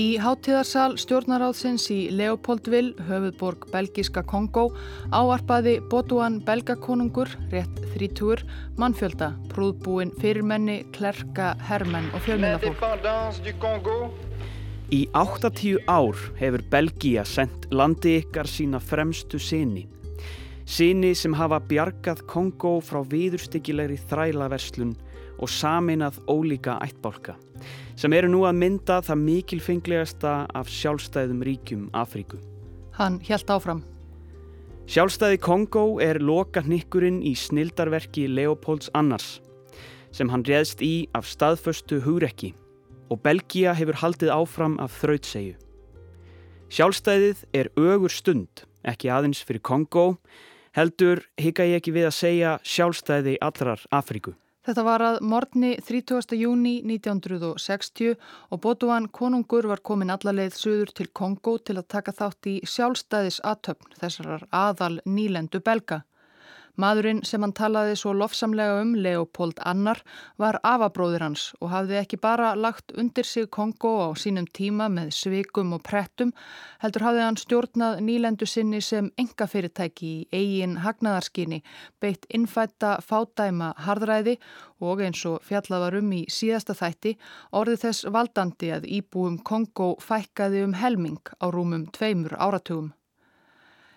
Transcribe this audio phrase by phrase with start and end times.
[0.00, 4.70] Í hátíðarsal stjórnaráðsins í Leopoldville, höfuðborg belgiska Kongo,
[5.12, 8.40] áarpaði Botuan belgakonungur, rétt þrítúur,
[8.80, 12.78] mannfjölda, prúðbúin fyrirmenni, klerka, hermenn og fjölmennafólk.
[14.94, 19.84] Í 80 ár hefur Belgia sendt landi ykkar sína fremstu sinni.
[20.64, 24.96] Sinni sem hafa bjargað Kongo frá viðurstyggilegri þrælaverslun
[25.40, 27.36] og saminað ólíka ættbálka
[27.96, 32.40] sem eru nú að mynda það mikilfenglegasta af sjálfstæðum ríkjum Afríku.
[32.98, 33.84] Hann hjælt áfram.
[34.90, 39.38] Sjálfstæði Kongo er loka nikkurinn í snildarverki Leopolds Annars
[40.10, 42.50] sem hann réðst í af staðföstu hugrekki
[43.10, 45.54] og Belgia hefur haldið áfram af þrautsegu.
[46.70, 50.20] Sjálfstæðið er ögur stund, ekki aðeins fyrir Kongo,
[50.76, 54.36] heldur hika ég ekki við að segja sjálfstæði allrar Afríku.
[54.60, 56.34] Þetta var að morgni 30.
[56.36, 58.18] júni 1960
[58.52, 63.40] og Botuan konungur var komin allarleið söður til Kongo til að taka þátt í sjálfstæðis
[63.52, 66.02] aðtöfn þessarar aðal nýlendu belga.
[66.78, 70.00] Maðurinn sem hann talaði svo lofsamlega um, Leopold Annar,
[70.38, 75.10] var afabróður hans og hafði ekki bara lagt undir sig Kongo á sínum tíma með
[75.16, 76.32] svikum og prettum,
[76.82, 81.62] heldur hafði hann stjórnað nýlendu sinni sem enga fyrirtæki í eigin hagnaðarskinni,
[82.00, 84.38] beitt innfætta fádæma hardræði
[84.80, 87.16] og eins og fjallað var um í síðasta þætti,
[87.52, 92.94] orði þess valdandi að íbúum Kongo fækkaði um helming á rúmum tveimur áratugum.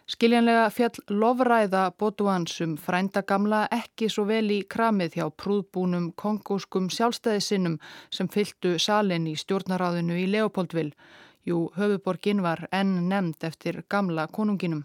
[0.04, 7.78] Skiljanlega fjall lofræða Botuansum frænda gamla ekki svo vel í kramið hjá prúðbúnum kongóskum sjálfstæðisinnum
[8.12, 10.92] sem fylgtu salin í stjórnaráðinu í Leopoldvill.
[11.48, 14.84] Jú, höfuborgin var enn nefnd eftir gamla konunginum.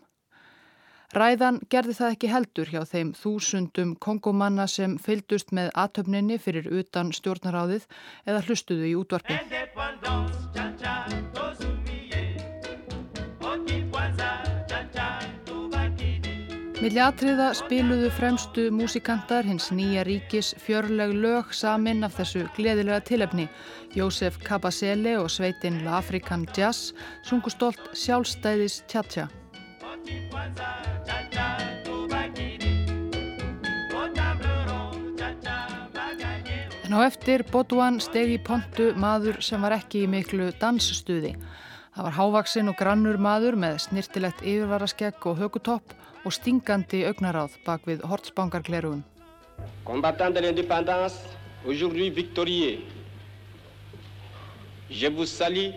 [1.18, 7.10] Ræðan gerði það ekki heldur hjá þeim þúsundum kongomanna sem fylgdust með atöfninni fyrir utan
[7.16, 7.88] stjórnaráðið
[8.28, 9.40] eða hlustuðu í útvarpi.
[16.78, 23.48] Milli atriða spiluðu fremstu músikantar hins nýja ríkis fjörleg lög samin af þessu gleðilega tilefni.
[23.98, 26.92] Jósef Kabasele og sveitinn La African Jazz
[27.26, 29.26] sungu stolt sjálfstæðis tjatja.
[36.86, 41.34] En á eftir Botuan stegi pontu maður sem var ekki í miklu dansstuði.
[41.98, 47.88] Það var hávaksinn og grannur maður með snirtilegt yfirvaraskegg og högutopp og stingandi augnaráð bak
[47.90, 49.02] við hortsbangarglerugun.
[49.82, 51.18] Combattant de l'indépendance,
[51.66, 52.78] aujourd'hui victorieux,
[54.88, 55.74] je vous salue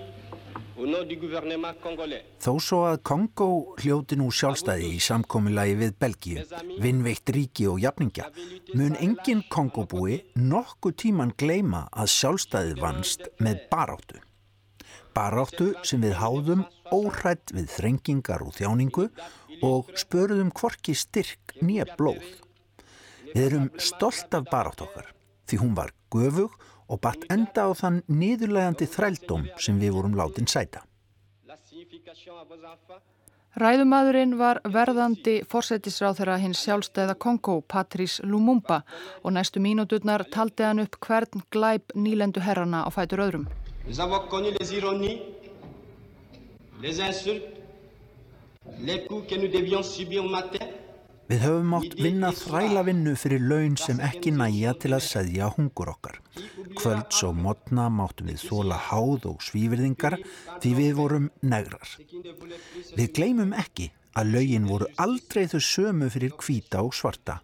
[2.41, 3.49] Þó svo að Kongo
[3.81, 6.45] hljóti nú sjálfstæði í samkomilagi við Belgíu,
[6.81, 8.31] vinnveitt ríki og jafningja,
[8.73, 14.21] mun engin Kongobúi nokkuð tíman gleima að sjálfstæði vannst með baráttu.
[15.15, 19.07] Baráttu sem við háðum óhrætt við þrengingar og þjáningu
[19.65, 22.23] og spöruðum hvorki styrk nýja blóð.
[23.31, 25.11] Við erum stolt af barátt okkar
[25.47, 26.55] því hún var göfug
[26.91, 30.83] og batt enda á þann niðurlegandi þrældóm sem við vorum látin sæta.
[33.61, 38.77] Ræðumadurinn var verðandi forsætisráð þeirra hins sjálfstæða Kongo, Patrís Lumumba
[39.23, 43.49] og næstu mínúturnar taldi hann upp hvern glæp nýlendu herrana á fætur öðrum.
[43.87, 45.21] Við avons connu les ironies,
[46.81, 47.57] les insultes,
[51.31, 55.91] Við höfum átt vinna þræla vinnu fyrir laun sem ekki næja til að segja hungur
[55.93, 56.19] okkar.
[56.77, 60.19] Kvölds og modna máttum við þóla háð og svívirðingar
[60.61, 61.95] því við vorum negrar.
[62.97, 67.39] Við gleymum ekki að laugin voru aldrei þau sömu fyrir kvíta og svarta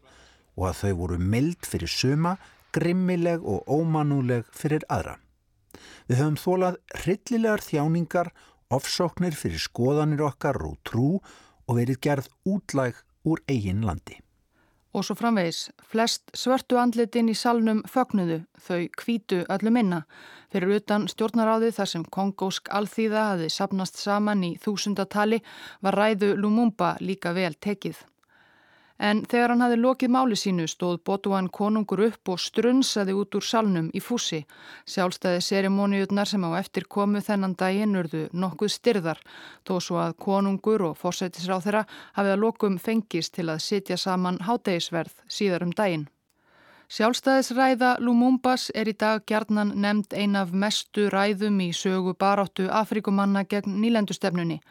[0.58, 2.38] og að þau voru mild fyrir söma,
[2.74, 5.18] grimmileg og ómanúleg fyrir aðra.
[6.08, 8.32] Við höfum þólað hryllilegar þjáningar
[8.72, 11.18] ofsóknir fyrir skoðanir okkar og trú
[11.68, 14.22] og verið gerð útlæg úr eigin landi.
[14.96, 20.06] Og svo framvegis, flest svörtu andlitin í salnum fögnuðu, þau kvítu öllu minna.
[20.50, 25.42] Fyrir utan stjórnaráði þar sem kongósk alþýða hafi sapnast saman í þúsundatali
[25.84, 28.00] var ræðu Lumumba líka vel tekið.
[29.00, 33.46] En þegar hann hafi lokið máli sínu stóð Botuan konungur upp og strunsaði út úr
[33.46, 34.42] salnum í fúsi.
[34.90, 39.22] Sjálfstæði serimóniutnar sem á eftir komu þennan daginn urðu nokkuð styrðar,
[39.66, 44.42] þó svo að konungur og fórsætisráð þeirra hafið að lokum fengist til að sitja saman
[44.50, 46.08] hátegisverð síðar um daginn.
[46.88, 53.44] Sjálfstæðisræða Lumumbas er í dag gjarnan nefnd ein af mestu ræðum í sögu baráttu Afrikumanna
[53.44, 54.62] gegn nýlendustefnunni.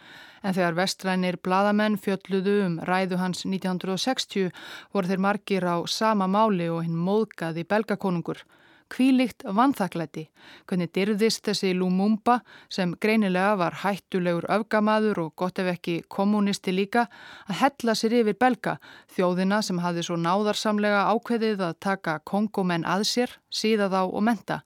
[0.43, 4.53] En þegar vestrænir bladamenn fjölluðu um ræðu hans 1960
[4.93, 8.44] voru þeir margir á sama máli og hinn móðgaði belgakonungur.
[8.93, 10.27] kvílikt vanþaklæti,
[10.67, 12.38] hvernig dyrðist þessi Lumumba
[12.73, 17.06] sem greinilega var hættulegur öfgamaður og gott ef ekki kommunisti líka
[17.49, 18.77] að hella sér yfir belga,
[19.17, 24.62] þjóðina sem hafði svo náðarsamlega ákveðið að taka kongomenn að sér, síða þá og menta.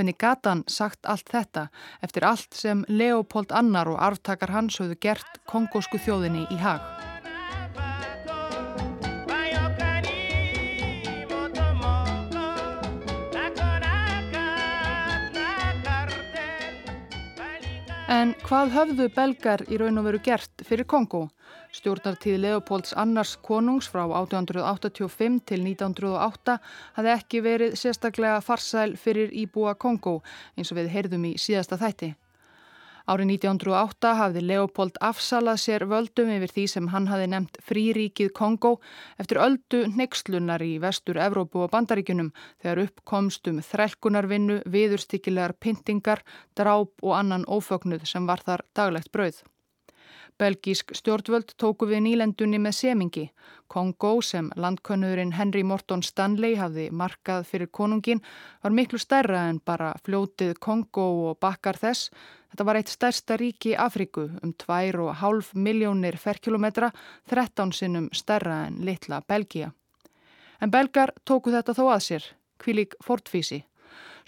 [0.00, 1.66] Hvernig gatan sagt allt þetta
[2.00, 7.09] eftir allt sem Leopold Annar og arftakar hans höfðu gert kongósku þjóðinni í hag.
[18.10, 21.28] En hvað höfðu belgar í raun og veru gert fyrir Kongo?
[21.70, 26.56] Stjórnartíð Leopolds annars konungs frá 1885 til 1908
[26.96, 30.16] hafði ekki verið sérstaklega farsæl fyrir íbúa Kongo
[30.56, 32.10] eins og við heyrðum í síðasta þætti.
[33.08, 38.74] Árið 1908 hafði Leopold afsalað sér völdum yfir því sem hann hafði nefnt fríríkið Kongo
[39.22, 42.32] eftir öldu nexlunar í vestur Evrópu og Bandaríkunum
[42.62, 46.24] þegar uppkomst um þrælkunarvinnu, viðurstykkilegar pyntingar,
[46.58, 49.40] dráp og annan ófögnuð sem var þar daglegt brauð.
[50.40, 53.26] Belgísk stjórnvöld tóku við nýlendunni með semingi.
[53.68, 58.22] Kongo sem landkönnurinn Henry Morton Stanley hafði markað fyrir konungin
[58.62, 62.08] var miklu stærra en bara fljótið Kongo og bakkar þess.
[62.50, 66.90] Þetta var eitt stærsta ríki Afriku um 2,5 miljónir ferkilometra,
[67.30, 69.70] 13 sinnum stærra en litla Belgia.
[70.60, 72.24] En belgar tóku þetta þó að sér,
[72.58, 73.62] kvílik fortfísi.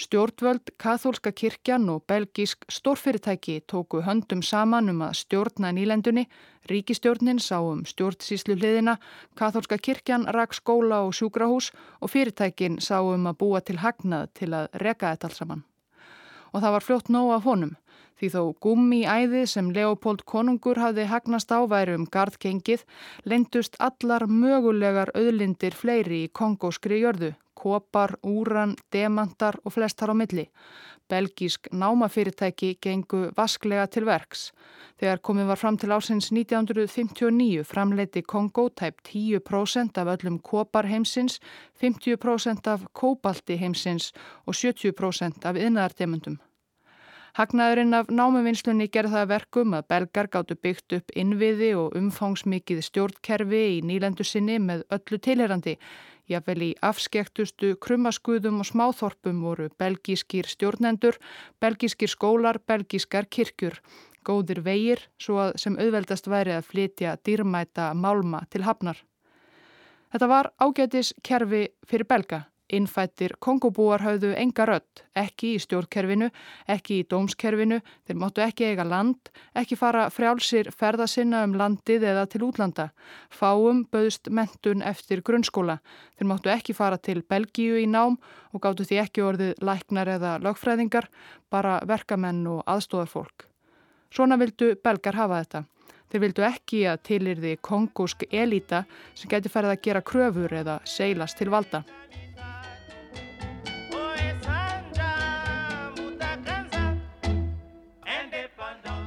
[0.01, 6.25] Stjórnvöld, kathólska kirkjan og belgísk stórfyrirtæki tóku höndum saman um að stjórna nýlendunni,
[6.71, 8.97] ríkistjórnin sá um stjórnsíslu hliðina,
[9.37, 11.71] kathólska kirkjan rak skóla og sjúkrahús
[12.01, 15.65] og fyrirtækin sá um að búa til hagnað til að reka þetta alls saman.
[16.53, 17.77] Og það var fljótt nóg af honum.
[18.23, 22.85] Því þó gummi æði sem Leopold konungur hafði hagnast á væri um gardgengið,
[23.27, 30.45] lendust allar mögulegar auðlindir fleiri í kongóskri jörðu, kopar, úran, demantar og flestar á milli.
[31.11, 34.53] Belgísk námafyrirtæki gengu vasklega til verks.
[35.03, 41.41] Þegar komið var fram til ásins 1959 framleiti Kongo tæp 10% af öllum kopar heimsins,
[41.83, 44.13] 50% af kóbalti heimsins
[44.47, 46.39] og 70% af yðnaðardemundum.
[47.33, 53.61] Hagnaðurinn af námuvinnslunni gerði það verkum að belgar gáttu byggt upp innviði og umfangsmikið stjórnkerfi
[53.79, 55.79] í nýlendu sinni með öllu tilherandi.
[56.29, 61.17] Jável í afskektustu krummaskuðum og smáþorpum voru belgískir stjórnendur,
[61.57, 63.81] belgískir skólar, belgískar kirkjur.
[64.29, 69.01] Góðir vegir svo að sem auðveldast væri að flytja dýrmæta málma til hafnar.
[70.13, 72.45] Þetta var ágætis kerfi fyrir belga.
[72.73, 76.31] Innfættir kongobúar hafðu enga rödd, ekki í stjórnkerfinu,
[76.73, 82.25] ekki í dómskerfinu, þeir máttu ekki eiga land, ekki fara frjálsir ferðasinna um landið eða
[82.33, 82.89] til útlanda.
[83.29, 85.83] Fáum bauðst mentun eftir grunnskóla.
[86.17, 88.17] Þeir máttu ekki fara til Belgíu í nám
[88.53, 91.11] og gáttu því ekki orðið læknar eða lögfræðingar,
[91.53, 93.51] bara verkamenn og aðstóðarfólk.
[94.13, 95.65] Svona vildu belgar hafa þetta.
[96.13, 98.83] Þeir vildu ekki að tilirði kongósk elita
[99.17, 101.85] sem geti ferið að gera kröfur eða seilast til valda.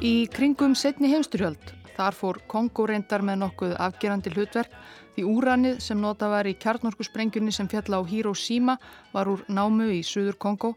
[0.06, 4.76] Í kringum setni heimsturhjöld, þar fór Kongo reyndar með nokkuð afgerandi hlutverk
[5.16, 8.76] því úranið sem nota var í kjarnorku sprengjunni sem fjalla á Hiroshima
[9.16, 10.76] var úr námu í Suður Kongo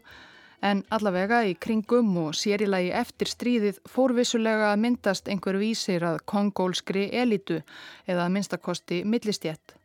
[0.65, 6.23] en allavega í kringum og sérilagi eftir stríðið fór vissulega að myndast einhver vísir að
[6.25, 7.61] kongólskri elitu
[8.09, 9.78] eða minnstakosti millistjett.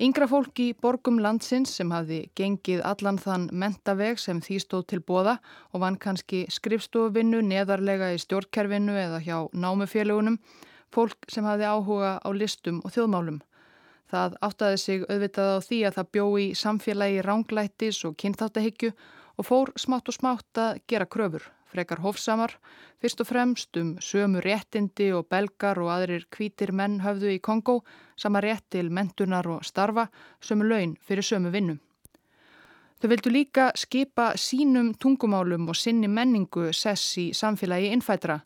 [0.00, 5.00] Yngra fólk í borgum landsins sem hafði gengið allan þann mentaveg sem því stóð til
[5.04, 5.34] bóða
[5.70, 10.40] og vann kannski skrifstofinnu neðarlega í stjórnkerfinu eða hjá námufélagunum,
[10.92, 13.42] fólk sem hafði áhuga á listum og þjóðmálum.
[14.08, 18.94] Það áttaði sig auðvitað á því að það bjó í samfélagi ránglættis og kynþáttahyggju
[19.36, 22.52] og fór smátt og smátt að gera kröfur frekar hofsamar,
[23.00, 27.80] fyrst og fremst um sömu réttindi og belgar og aðrir kvítir menn höfðu í Kongo,
[28.16, 30.08] sama rétt til mentunar og starfa,
[30.40, 31.78] sömu laun fyrir sömu vinnu.
[33.02, 38.36] Þau vildu líka skipa sínum tungumálum og sinni menningu sess í samfélagi innfætra,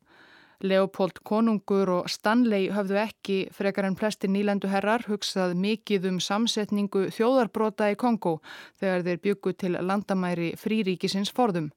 [0.64, 7.10] Leopold Konungur og Stanley höfðu ekki, frekar en flesti nýlendu herrar, hugsað mikið um samsetningu
[7.12, 8.38] þjóðarbrota í Kongo
[8.80, 11.70] þegar þeir byggu til landamæri fríríkisins forðum.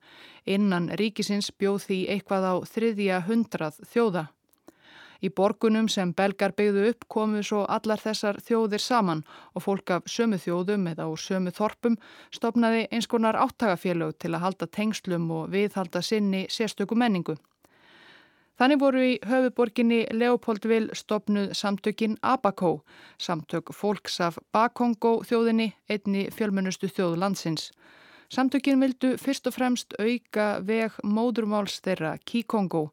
[0.47, 4.29] Innan ríkisins bjóð því eitthvað á þriðja hundrað þjóða.
[5.19, 10.07] Í borgunum sem belgar byggðu upp komu svo allar þessar þjóðir saman og fólk af
[10.07, 11.99] sömu þjóðum eða úr sömu þorpum
[12.31, 17.35] stopnaði eins konar áttagafélög til að halda tengslum og viðhalda sinni sérstöku menningu.
[18.59, 22.81] Þannig voru í höfuborginni Leopoldville stopnuð samtökin Abaco,
[23.15, 27.69] samtök fólks af Bakongo þjóðinni, einni fjölmennustu þjóð landsins.
[28.29, 32.89] Samtökin vildu fyrst og fremst auka veg móðurmáls þeirra Kikongo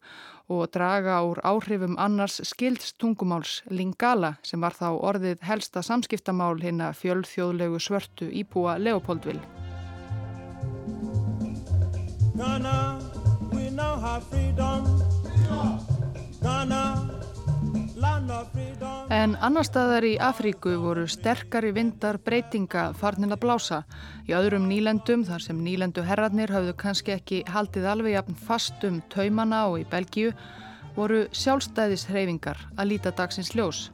[0.49, 6.80] og draga úr áhrifum annars skilds tungumáls Lingala sem var þá orðið helsta samskiptamál hinn
[6.80, 9.42] að fjöldþjóðlegu svörtu íbúa Leopoldville.
[12.38, 13.00] Ghana,
[13.52, 15.05] we now have freedom.
[17.96, 23.78] En annar staðar í Afríku voru sterkari vindar breytinga farnin að blása.
[24.28, 29.00] Í öðrum nýlendum, þar sem nýlendu herratnir hafðu kannski ekki haldið alveg jafn fast um
[29.08, 30.34] taumana og í Belgíu,
[30.96, 33.86] voru sjálfstæðishreyfingar að líta dagsins ljós.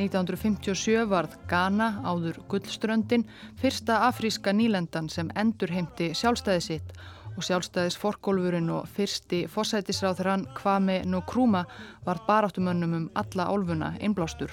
[0.00, 3.28] 1957 varð Ghana áður Guldströndin
[3.60, 6.94] fyrsta afríska nýlendan sem endur heimti sjálfstæði sitt
[7.36, 11.66] og sjálfstæðis forgólfurinn og fyrsti fósætisráþurann Kwame Nkrumah
[12.06, 14.50] var baráttumönnum um alla álfuna innblástur.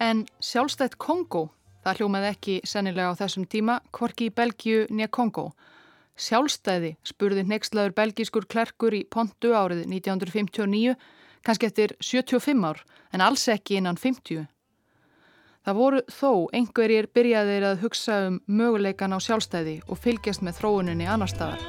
[0.00, 1.48] En sjálfstætt Kongo,
[1.84, 5.52] það hljómaði ekki sennilega á þessum tíma, hvorki í Belgiu nýja Kongo.
[6.16, 10.96] Sjálfstæði spurði neykslaður belgískur klerkur í Pontu árið 1959,
[11.46, 14.46] kannski eftir 75 ár, en alls ekki innan 50.
[15.64, 21.06] Það voru þó einhverjir byrjaðir að hugsa um möguleikan á sjálfstæði og fylgjast með þróuninni
[21.08, 21.62] annar staðar.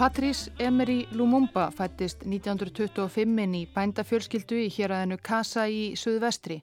[0.00, 6.62] Patrís Emery Lumumba fættist 1925 í bændafjölskyldu í héræðinu Kasa í Suðvestri.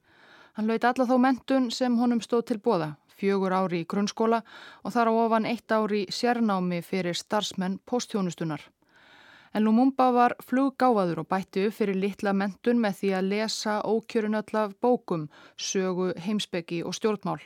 [0.57, 4.39] Hann laut alla þá mentun sem honum stóð til bóða, fjögur ári í grunnskóla
[4.81, 8.63] og þar á ofan eitt ári sérnámi fyrir starfsmenn posthjónustunar.
[9.53, 14.59] En Lumumba var fluggáfaður og bætti upp fyrir litla mentun með því að lesa ókjörunöll
[14.63, 15.29] af bókum,
[15.61, 17.37] sögu, heimsbyggi og stjórnmál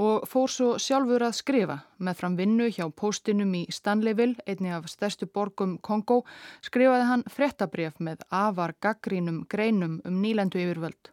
[0.00, 4.88] og fór svo sjálfur að skrifa með fram vinnu hjá postinum í Stanleyville, einni af
[4.88, 6.22] stærstu borgum Kongo,
[6.64, 11.11] skrifaði hann frettabref með afar gaggrínum greinum um nýlendu yfirvöld.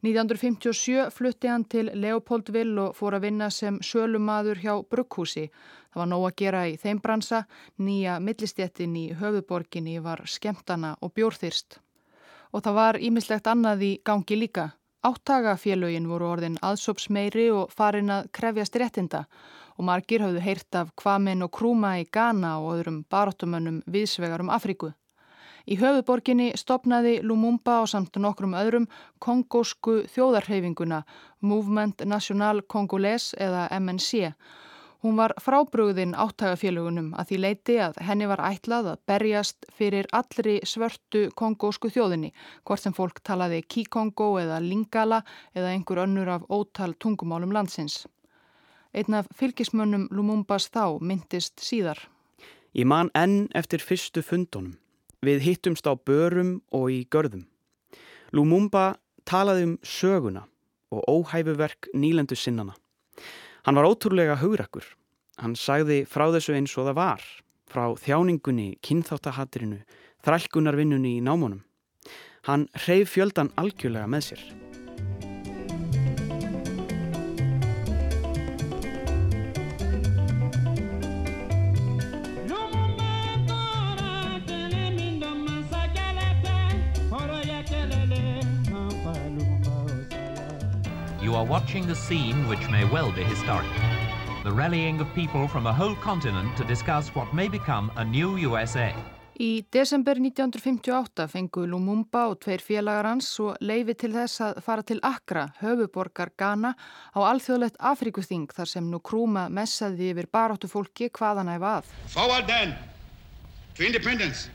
[0.00, 5.50] 1957 flutti hann til Leopoldville og fór að vinna sem sölumadur hjá Brugghúsi.
[5.92, 7.42] Það var nóg að gera í þeim bransa,
[7.76, 11.76] nýja millistjettin í höfuborginni var skemtana og bjórþyrst.
[12.56, 14.70] Og það var ímislegt annað í gangi líka.
[15.04, 19.26] Áttagafélögin voru orðin aðsópsmeiri og farin að krefjast réttinda
[19.76, 24.52] og margir hafðu heyrt af Kvamin og Krúma í Ghana og öðrum baróttumönnum viðsvegar um
[24.52, 24.94] Afríku.
[25.68, 28.88] Í höfuborginni stopnaði Lumumba á samt nokkrum öðrum
[29.18, 31.02] kongósku þjóðarheyfinguna
[31.40, 34.30] Movement National Congolese eða MNC.
[35.00, 40.58] Hún var frábrúðin áttagafélagunum að því leiti að henni var ætlað að berjast fyrir allri
[40.68, 42.34] svörtu kongósku þjóðinni,
[42.68, 45.22] hvort sem fólk talaði Kikongo eða Lingala
[45.56, 48.04] eða einhver önnur af ótal tungumálum landsins.
[48.92, 51.96] Einn af fylgismönnum Lumumbas þá myndist síðar.
[52.76, 54.76] Ég man enn eftir fyrstu fundunum.
[55.20, 57.44] Við hittumst á börum og í görðum.
[58.32, 58.94] Lumumba
[59.28, 60.46] talaði um söguna
[60.90, 62.74] og óhæfuverk nýlendu sinnana.
[63.66, 64.86] Hann var ótrúlega hugrakkur.
[65.36, 67.22] Hann sagði frá þessu eins og það var,
[67.68, 69.82] frá þjáningunni, kynþáttahattirinu,
[70.24, 71.62] þrælkunarvinnunni í námónum.
[72.48, 74.69] Hann hreyf fjöldan algjörlega með sér.
[91.30, 93.70] You are watching a scene which may well be historic.
[94.42, 98.36] The rallying of people from a whole continent to discuss what may become a new
[98.36, 98.92] USA.
[99.38, 104.82] Í desember 1958 fengu Lumumba og tveir félagar hans svo leifi til þess að fara
[104.82, 106.72] til Accra, höfuborgar Ghana,
[107.14, 111.94] á alþjóðlegt Afrikuþing þar sem nú krúma messaði yfir baróttu fólki hvaðan æfa að.
[112.08, 112.74] Forward then
[113.78, 114.50] to independence.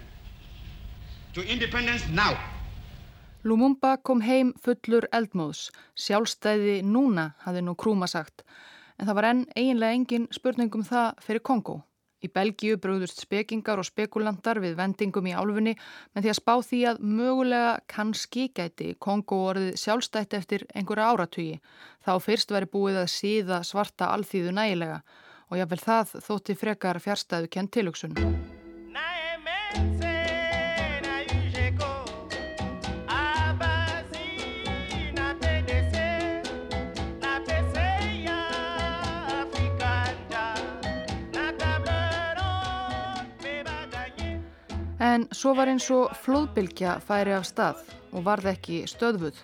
[1.39, 2.35] To independence now.
[3.45, 5.67] Lumumba kom heim fullur eldmóðs.
[5.93, 8.41] Sjálfstæði núna, hafði nú Krúma sagt.
[8.97, 11.75] En það var enn eiginlega engin spurningum það fyrir Kongo.
[12.25, 15.75] Í Belgíu brúðust spekingar og spekulantar við vendingum í álfunni
[16.15, 21.59] með því að spá því að mögulega kannski gæti Kongo orðið sjálfstætt eftir einhverja áratugi.
[22.01, 25.03] Þá fyrst veri búið að síða svarta alþýðu nægilega
[25.51, 28.17] og jáfnvel það þótti frekar fjärstæðu kent tilugsun.
[44.99, 47.81] En svo var eins og flóðbylgja færi af stað
[48.15, 49.35] og varð ekki stöðvuð.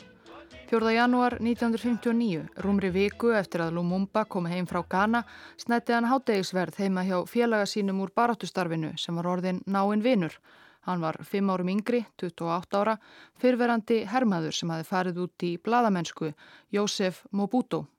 [0.72, 0.92] 4.
[0.96, 5.26] janúar 1959, rúmri viku eftir að Lumumba kom heim frá Ghana,
[5.60, 10.40] snætti hann hátegisverð heima hjá félaga sínum úr barátustarfinu sem var orðin náinn vinur.
[10.88, 12.96] Hann var 5 árum yngri, 28 ára,
[13.36, 16.32] fyrverandi hermaður sem hafi farið út í bladamennsku,
[16.72, 17.90] Jósef Mobuto.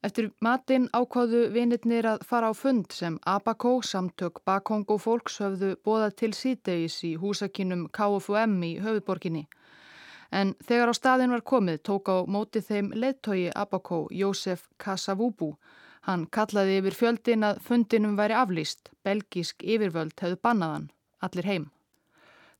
[0.00, 6.14] Eftir matinn ákváðu vinirnir að fara á fund sem Abako, samtök Bakongo fólks, höfðu bóðað
[6.22, 9.42] til sítegis í húsakinnum KFUM í höfuborginni.
[10.32, 15.50] En þegar á staðin var komið tók á móti þeim leittói Abakó Jósef Kasavubu.
[16.08, 18.88] Hann kallaði yfir fjöldin að fundinum væri aflýst.
[19.04, 20.88] Belgisk yfirvöld hefðu bannaðan.
[21.20, 21.68] Allir heim.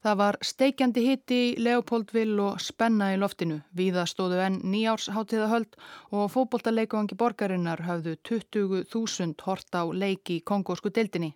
[0.01, 3.59] Það var steikjandi hitti í Leopoldvill og spenna í loftinu.
[3.77, 5.77] Víða stóðu enn nýjársháttíðahöld
[6.17, 11.35] og fókbóltaleikuangi borgarinnar hafðu 20.000 hort á leiki í kongósku deildinni.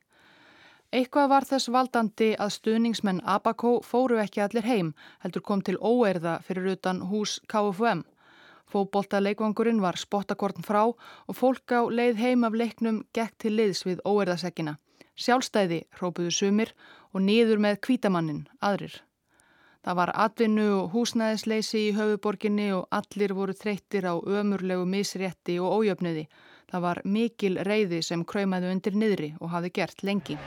[0.96, 6.38] Eitthvað var þess valdandi að stuðningsmenn Abaco fóru ekki allir heim, heldur kom til óerða
[6.46, 8.04] fyrir utan hús KFUM.
[8.64, 13.84] Fóbolta leikvangurinn var spottakorn frá og fólk á leið heim af leiknum gekk til liðs
[13.84, 14.78] við óerðasekkina.
[15.14, 16.72] Sjálfstæði rópuðu sumir
[17.14, 18.96] og niður með kvítamannin, aðrir.
[19.84, 25.84] Það var atvinnu og húsnæðisleysi í höfuborginni og allir voru þreyttir á ömurlegu misrétti og
[25.84, 26.24] ójöfniði.
[26.72, 30.38] Það var mikil reyði sem kröymaði undir niðri og hafi gert lengi.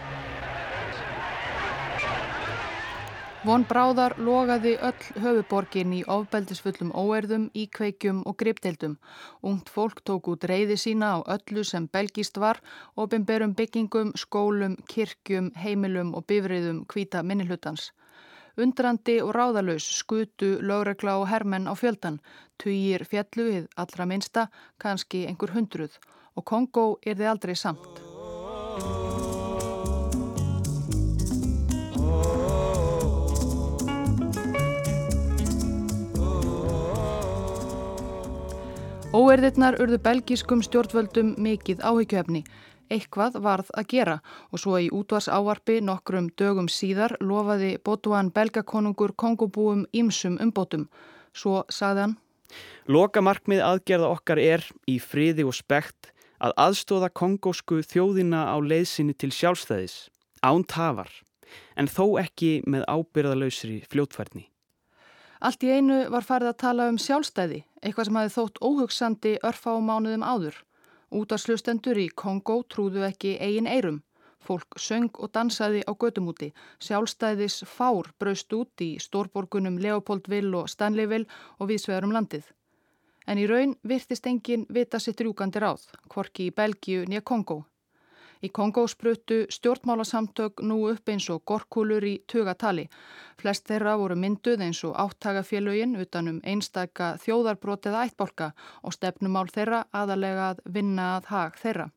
[3.47, 8.97] Von Bráðar logaði öll höfuborgin í ofbeldisfullum óerðum, íkveikjum og gripdeildum.
[9.39, 12.59] Ungt fólk tók út reyði sína á öllu sem belgist var,
[12.99, 17.93] ofinberum byggingum, skólum, kirkjum, heimilum og bifriðum hvita minnilhutans.
[18.59, 22.19] Undrandi og ráðalös skutu, lögregla og hermenn á fjöldan,
[22.59, 25.95] týjir fjalluðið allra minsta, kannski einhver hundruð
[26.35, 28.06] og Kongo er þið aldrei samt.
[39.17, 42.43] Óerðirnar urðu belgískum stjórnvöldum mikið áhyggjöfni.
[42.93, 44.17] Eitthvað varð að gera
[44.53, 50.85] og svo í útvars ávarpi nokkrum dögum síðar lofaði Botuan belgakonungur kongobúum ímsum umbótum.
[51.33, 52.13] Svo sagði hann
[52.85, 59.17] Loka markmið aðgerða okkar er í friði og spekt að aðstóða kongósku þjóðina á leiðsinni
[59.17, 59.97] til sjálfstæðis,
[60.45, 61.09] án tafar,
[61.73, 64.45] en þó ekki með ábyrðalösri fljótfærni.
[65.39, 69.75] Allt í einu var farið að tala um sjálfstæði, eitthvað sem hafi þótt óhugsandi örfa
[69.75, 70.57] á mánuðum áður.
[71.13, 74.01] Útarslustendur í Kongo trúðu ekki eigin eirum.
[74.41, 76.51] Fólk söng og dansaði á gödumúti.
[76.83, 81.25] Sjálfstæðis fár braust út í stórborgunum Leopoldvill og Stanleyvill
[81.59, 82.45] og viðsvegarum landið.
[83.27, 87.65] En í raun virtist engin vita sitt rúkandi ráð, kvorki í Belgiu nýja Kongo.
[88.45, 92.85] Í Kongó spruttu stjórnmálasamtök nú upp eins og gorkulur í tugatali.
[93.41, 98.51] Flest þeirra voru mynduð eins og áttagafélögin utanum einstaka þjóðarbrotið ættbolka
[98.83, 101.89] og stefnumál þeirra aðalega að vinna að hag þeirra.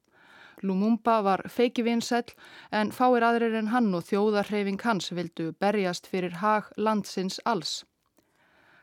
[0.62, 2.35] Lumumba var feiki vinsæl
[2.70, 7.85] en fáir aðrir en hann og þjóðarhreyfing hans vildu berjast fyrir hag landsins alls.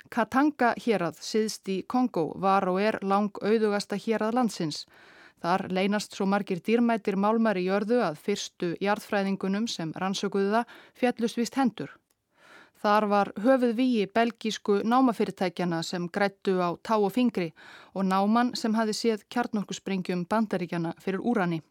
[0.09, 4.85] Katanga hérað síðst í Kongó var og er lang auðugasta hérað landsins.
[5.43, 11.37] Þar leynast svo margir dýrmættir málmar í jörðu að fyrstu jarðfræðingunum sem rannsökuðu það fjallust
[11.37, 11.93] vist hendur.
[12.77, 17.51] Þar var höfuð víi belgísku námafyrirtækjana sem grættu á tá og fingri
[17.93, 21.61] og náman sem hafi séð kjarnorkuspringjum bandaríkjana fyrir úrani.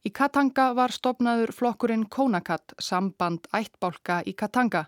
[0.00, 4.86] Í Katanga var stopnaður flokkurinn Konakat, samband ættbálka í Katanga.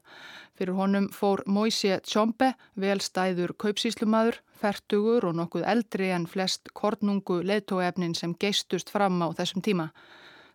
[0.56, 8.16] Fyrir honum fór Moise Tjombe, velstæður kaupsíslumadur, fertugur og nokkuð eldri en flest kornungu leðtóefnin
[8.16, 9.90] sem geistust fram á þessum tíma.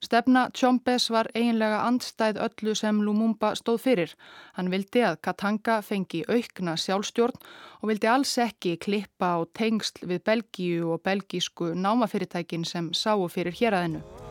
[0.01, 4.13] Stefna Tjombes var eiginlega andstæð öllu sem Lumumba stóð fyrir.
[4.57, 7.37] Hann vildi að Katanga fengi aukna sjálfstjórn
[7.81, 13.53] og vildi alls ekki klippa á tengsl við Belgíu og belgísku námafyrirtækin sem sáu fyrir
[13.53, 14.26] hér aðeinu.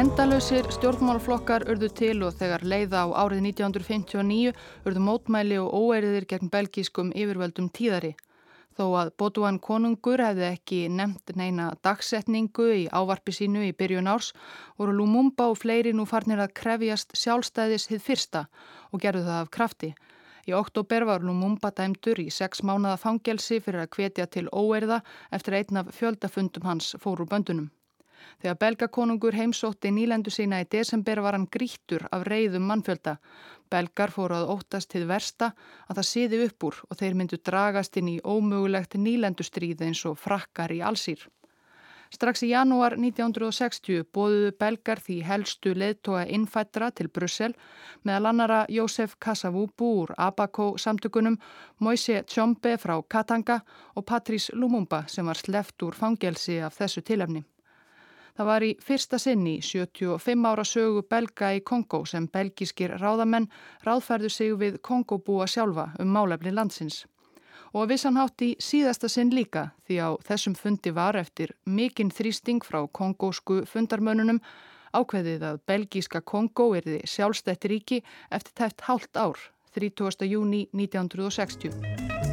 [0.00, 4.52] Endalösir stjórnmálaflokkar urðu til og þegar leiða á árið 1959
[4.88, 8.14] urðu mótmæli og óeiriðir gegn belgískum yfirvöldum tíðari.
[8.78, 14.30] Þó að Botuan konungur hefði ekki nefnt neina dagsetningu í ávarpi sínu í byrjun árs
[14.80, 18.46] voru Lumumba og fleiri nú farnir að krefjast sjálfstæðis hið fyrsta
[18.94, 19.90] og gerðu það af krafti.
[20.48, 25.58] Í oktober var Lumumba dæmdur í sex mánada fangelsi fyrir að hvetja til óeirða eftir
[25.60, 27.68] einn af fjöldafundum hans fóru böndunum.
[28.42, 33.16] Þegar belgakonungur heimsótti nýlendu sína í desember var hann grítur af reyðum mannfjölda.
[33.70, 35.52] Belgar fóru að óttast til versta
[35.88, 40.18] að það siði upp úr og þeir myndu dragast inn í ómögulegt nýlendustríð eins og
[40.18, 41.28] frakkar í allsýr.
[42.10, 47.52] Strax í janúar 1960 bóðuðu belgar því helstu leðtoga innfættra til Brussel
[48.02, 51.38] meðal annara Jósef Kasavubu úr Abaco samtökunum,
[51.78, 53.60] Moise Tjombe frá Katanga
[53.94, 57.44] og Patrís Lumumba sem var sleft úr fangelsi af þessu tilefni.
[58.40, 63.50] Það var í fyrsta sinni 75 ára sögu belga í Kongo sem belgiskir ráðamenn
[63.84, 67.02] ráðfærðu sig við Kongobúa sjálfa um málefni landsins.
[67.74, 72.08] Og að vissan hátt í síðasta sinn líka því á þessum fundi var eftir mikinn
[72.08, 74.40] þrýsting frá kongósku fundarmönunum
[74.96, 78.00] ákveðið að belgíska Kongo erði sjálfstætt ríki
[78.32, 79.36] eftir tæft hálft ár,
[79.76, 80.24] 30.
[80.32, 82.29] júni 1960.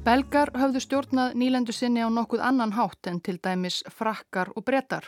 [0.00, 5.04] Belgar höfðu stjórnað nýlendu sinni á nokkuð annan hátt en til dæmis frakkar og brettar.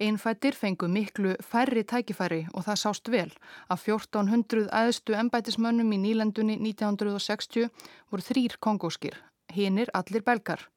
[0.00, 3.28] Einfættir fengu miklu færri tækifæri og það sást vel
[3.68, 7.68] að 1400 aðstu embætismönnum í nýlendunni 1960
[8.08, 9.20] voru þrýr kongóskir,
[9.52, 10.70] hinnir allir belgar.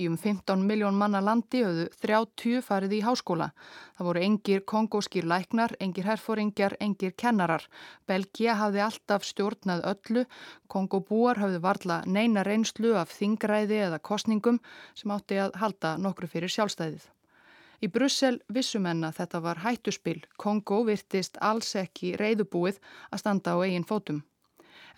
[0.00, 3.50] Í um 15 miljón manna landi höfðu 30 farið í háskóla.
[3.98, 7.66] Það voru engir kongóskir læknar, engir herfóringjar, engir kennarar.
[8.08, 10.24] Belgia hafði alltaf stjórnað öllu.
[10.72, 14.62] Kongóbúar hafði varla neina reynslu af þingræði eða kostningum
[14.96, 17.04] sem átti að halda nokkru fyrir sjálfstæðið.
[17.84, 20.18] Í Brussel vissumenn að þetta var hættuspil.
[20.40, 24.24] Kongó virtist alls ekki reyðubúið að standa á eigin fótum.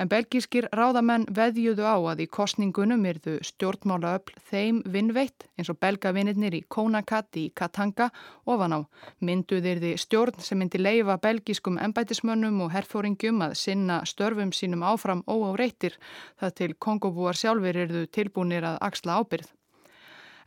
[0.01, 6.57] En belgískir ráðamenn veðjuðu á að í kostningunum yrðu stjórnmálaöfl þeim vinnveitt eins og belgavinnir
[6.57, 8.09] í Kónakat í Katanga
[8.49, 8.81] ofan á.
[9.21, 15.25] Mynduð yrði stjórn sem myndi leifa belgískum embætismönnum og herfóringum að sinna störfum sínum áfram
[15.29, 15.99] óáreittir
[16.41, 19.53] það til Kongobúar sjálfur yrðu tilbúinir að axla ábyrð.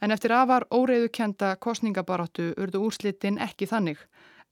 [0.02, 4.02] En eftir afar óreiðukenda kostningabaráttu urðu úrslitin ekki þannig.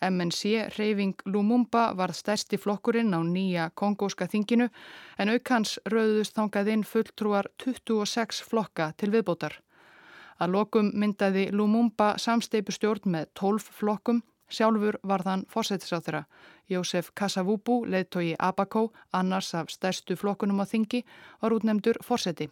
[0.09, 4.69] MNC reyfing Lumumba varð stærsti flokkurinn á nýja kongóska þinginu
[5.17, 9.59] en aukans rauðust þangað inn fulltrúar 26 flokka til viðbótar.
[10.41, 16.25] Að lokum myndaði Lumumba samsteipustjórn með 12 flokkum, sjálfur var þann fórsættisáþura.
[16.69, 21.03] Jósef Kasavubu, leðtói Abaco, annars af stærstu flokkunum á þingi,
[21.41, 22.49] var útnemdur fórsætti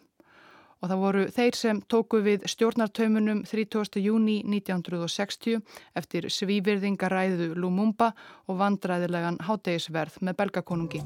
[0.82, 4.02] og það voru þeir sem tóku við stjórnartaumunum 30.
[4.02, 5.62] júni 1960
[5.98, 8.12] eftir svívirðingaræðu Lumumba
[8.50, 11.02] og vandræðilegan háttegisverð með belgakonungi.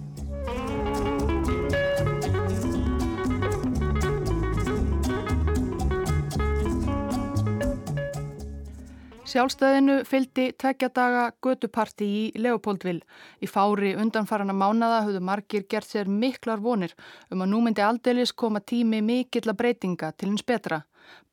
[9.27, 13.01] Sjálfstæðinu fylgdi tvekja daga götuparti í Leopoldvill.
[13.43, 16.95] Í fári undanfarana mánada höfðu margir gert sér miklar vonir
[17.35, 20.85] um að nú myndi aldeilis koma tími mikill að breytinga til hins betra.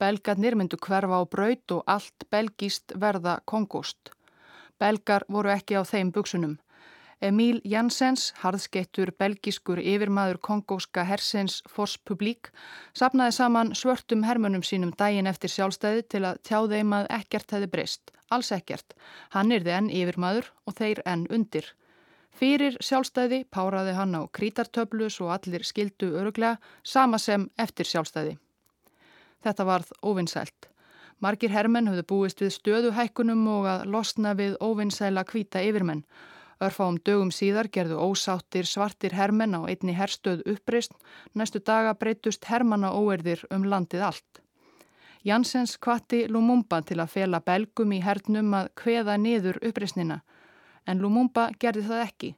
[0.01, 4.09] Belgarnir myndu hverfa á braut og allt belgíst verða kongost.
[4.81, 6.57] Belgar voru ekki á þeim buksunum.
[7.23, 12.49] Emil Jansens, harðskeittur belgiskur yfirmaður kongóska hersins Fors Publik,
[12.91, 17.69] sapnaði saman svörtum hermunum sínum daginn eftir sjálfstæði til að tjá þeim að ekkert hefði
[17.75, 18.11] breyst.
[18.27, 18.91] Alls ekkert.
[19.31, 21.69] Hann er þið enn yfirmaður og þeir enn undir.
[22.35, 28.35] Fyrir sjálfstæði páraði hann á krítartöflus og allir skildu öruglega, sama sem eftir sjálfstæði.
[29.47, 30.67] Þetta varð óvinnsælt.
[31.23, 36.03] Margir hermenn höfðu búist við stöðuhækkunum og að losna við óvinnsæla kvíta yfirmenn.
[36.61, 40.93] Örfáum dögum síðar gerðu ósáttir svartir hermenn á einni herstöð uppreist,
[41.33, 44.41] næstu daga breytust hermanna óerðir um landið allt.
[45.23, 50.21] Jansens kvatti Lumumba til að fela belgum í hernum að kveða niður uppreistnina,
[50.85, 52.35] en Lumumba gerði það ekki.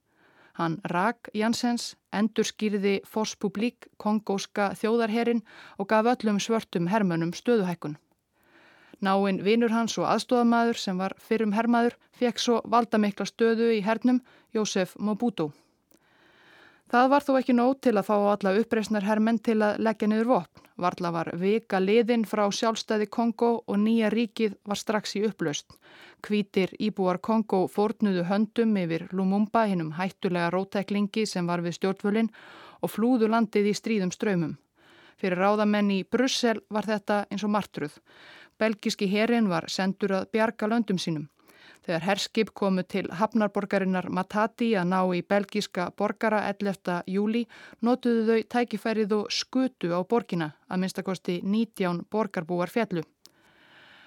[0.55, 5.41] Hann rak Jansens, endur skýrði Forspublik, kongóska þjóðarherin
[5.77, 7.97] og gaf öllum svörtum hermönum stöðuhækkun.
[9.03, 14.21] Náinn vinur hans og aðstofamæður sem var fyrrum hermaður fekk svo valdamikla stöðu í hernum
[14.55, 15.51] Jósef Mobutu.
[16.85, 20.29] Það var þó ekki nót til að fá alla uppreysnar hermenn til að leggja niður
[20.29, 20.61] vopn.
[20.77, 25.71] Varla var vika liðin frá sjálfstæði Kongo og nýja ríkið var strax í upplaust.
[26.21, 32.29] Kvítir íbúar Kongo fórnuðu höndum yfir Lumumba hinnum hættulega rótæklingi sem var við stjórnvölinn
[32.81, 34.57] og flúðu landið í stríðum ströymum.
[35.15, 37.95] Fyrir ráðamenn í Brussel var þetta eins og martruð.
[38.59, 41.29] Belgiski herin var sendur að bjarga löndum sínum.
[41.85, 47.03] Þegar herskip komu til hafnarborgarinnar Matati að ná í belgiska borgara 11.
[47.13, 47.43] júli
[47.85, 53.03] notuðu þau tækifærið og skutu á borgina að minnstakosti 19 borgarbúar fjallu.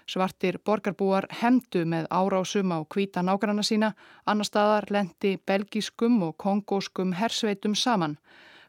[0.08, 3.92] Svartir borgarbúar hemdu með árásum á kvíta nágranna sína,
[4.26, 8.16] annar staðar lendi belgiskum og kongóskum hersveitum saman.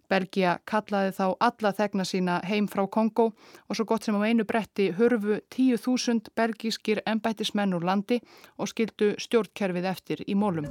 [0.10, 3.30] Belgia kallaði þá alla þegna sína heim frá Kongo
[3.68, 8.22] og svo gott sem á einu bretti hörfu 10.000 belgískir embættismenn úr landi
[8.58, 10.68] og skildu stjórnkerfið eftir í mólum.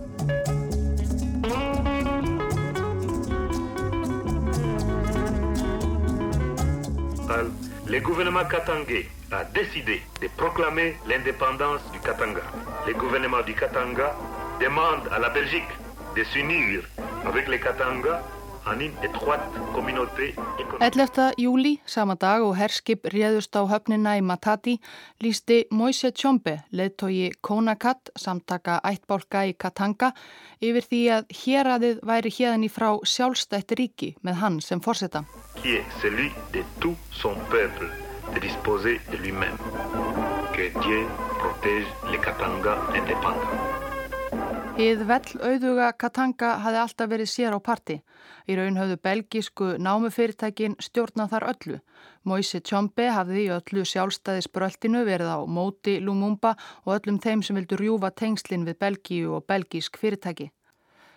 [7.89, 12.43] le gouvernement katangais a décidé de proclamer l'indépendance du Katanga.
[12.87, 14.15] Le gouvernement du Katanga
[14.61, 15.73] demande à la Belgique
[16.17, 16.83] de s'unir
[17.27, 18.23] avec les Katanga
[20.81, 21.33] 11.
[21.39, 24.75] júli, sama dag og herskip réðust á höfnina í Matati,
[25.25, 30.13] lísti Moise Tjombe, leðtogi Konakat, samtaka ættbálka í Katanga,
[30.61, 35.25] yfir því að héradið væri hérðan í frá sjálfstætt ríki með hann sem fórseta.
[35.57, 37.89] Qui est celui de tout son peuple
[38.35, 39.59] de disposer de lui-même.
[40.53, 41.07] Que Dieu
[41.39, 43.78] protège les Katanga indépendants.
[44.79, 47.97] Íð vell auðuga Katanga hafi alltaf verið sér á parti.
[48.47, 51.79] Í raun höfðu belgísku námufyrirtækin stjórnað þar öllu.
[52.23, 57.81] Moise Tjombe hafði í öllu sjálfstæðisbröltinu verið á móti Lumumba og öllum þeim sem vildu
[57.83, 60.53] rjúfa tengslinn við Belgíu og belgísk fyrirtæki.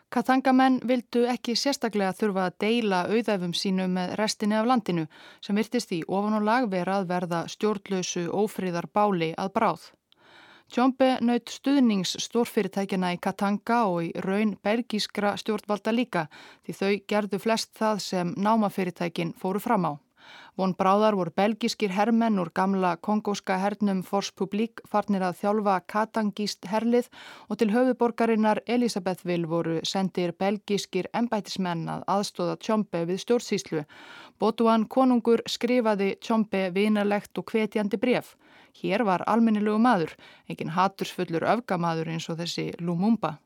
[0.10, 5.06] Katangamenn vildu ekki sérstaklega þurfa að deila auðæfum sínu með restinni af landinu
[5.38, 9.92] sem virtist í ofan og lag vera að verða stjórnlausu ófríðar báli að bráð.
[10.72, 16.22] Tjómbe naut stuðnings stórfyrirtækjana í Katanga og í raun belgískra stjórnvalda líka
[16.64, 19.94] því þau gerðu flest það sem námafyrirtækin fóru fram á.
[20.56, 26.70] Von bráðar voru belgískir hermenn úr gamla kongóska hernum Fors Publik farnir að þjálfa katangíst
[26.72, 27.12] herlið
[27.50, 33.84] og til höfuborgarinnar Elisabethville voru sendir belgískir embætismenn að aðstóða Tjómbe við stjórnsýslu.
[34.40, 38.38] Botuan konungur skrifaði Tjómbe vinalegt og hvetjandi bref.
[38.80, 40.14] Hér var alminnilegu maður,
[40.50, 43.38] engin hatursfullur öfgamaður eins og þessi Lumumba.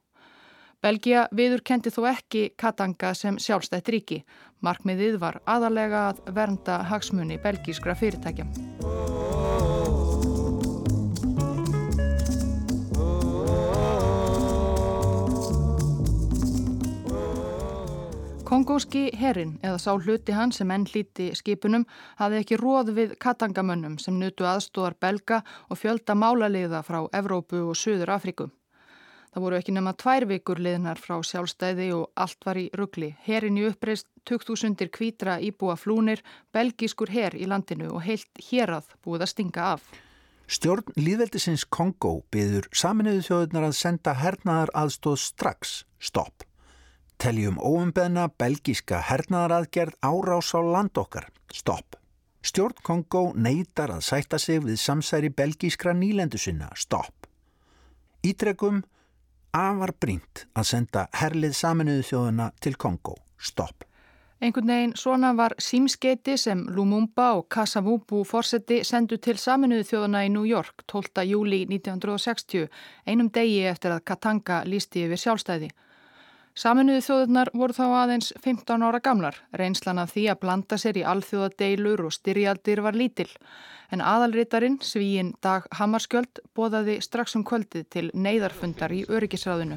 [0.84, 4.20] Belgia viður kendi þó ekki Katanga sem sjálfstætt ríki.
[4.62, 8.46] Markmiðið var aðalega að vernda hagsmunni belgískra fyrirtækja.
[18.56, 21.82] Kongóski herin eða sá hluti hann sem enn hlíti skipunum
[22.16, 27.76] hafði ekki róð við katangamönnum sem nutu aðstóðar belga og fjölda málaliða frá Evrópu og
[27.76, 28.48] Suður Afriku.
[29.34, 33.12] Það voru ekki nema tvær vikur liðnar frá sjálfstæði og allt var í ruggli.
[33.28, 36.24] Herin í uppreist 2000 kvítra íbúa flúnir,
[36.56, 39.94] belgískur her í landinu og heilt hérað búið að stinga af.
[40.48, 46.48] Stjórn líðveldisins Kongó byður saminuðu þjóðunar að senda hernaðar aðstóð strax, stopp.
[47.22, 51.30] Teljum óumbeðna belgíska hernaðaraðgerð árás á land okkar.
[51.54, 51.96] Stopp.
[52.46, 56.70] Stjórn Kongo neytar að sætta sig við samsæri belgískra nýlendu sinna.
[56.76, 57.26] Stopp.
[58.26, 58.84] Ítrekum
[59.56, 63.16] afar brínt að senda herlið saminuðu þjóðuna til Kongo.
[63.40, 63.86] Stopp.
[64.44, 70.32] Einhvern veginn svona var símskeiti sem Lumumba og Kasavubu fórseti sendu til saminuðu þjóðuna í
[70.34, 71.24] New York 12.
[71.30, 72.68] júli 1960,
[73.08, 75.72] einum degi eftir að Katanga lísti yfir sjálfstæði.
[76.56, 79.36] Saminuðu þjóðurnar voru þá aðeins 15 ára gamlar.
[79.60, 83.28] Reynslan af því að blanda sér í alþjóðadeilur og styrjaldir var lítill.
[83.92, 89.76] En aðalritarinn, svíin Dag Hammarskjöld, bóðaði strax um kvöldið til neyðarfundar í öryggisræðinu.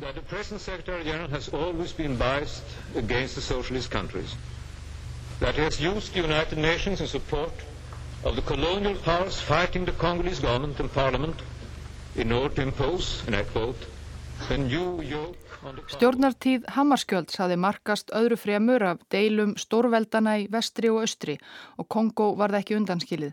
[15.59, 21.35] Stjórnartíð Hammarskjölds hafi markast öðru fremur af deilum stórveldana í vestri og östri
[21.83, 23.33] og Kongo varð ekki undanskilið.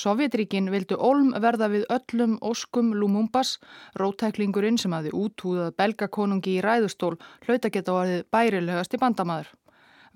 [0.00, 3.58] Sovjetríkin vildu olm verða við öllum óskum Lumumbas,
[4.00, 9.52] rótæklingurinn sem hafi útúðað belgakonungi í ræðustól hlaut að geta orðið bærilegast í bandamaður.